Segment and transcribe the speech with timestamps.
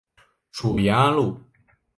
[0.51, 1.39] 属延安路。